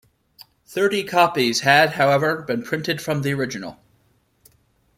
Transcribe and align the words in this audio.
Thirty 0.65 1.03
copies 1.03 1.59
had, 1.59 1.91
however, 1.91 2.41
been 2.41 2.63
printed 2.63 3.03
from 3.03 3.21
the 3.21 3.35
original. 3.35 3.79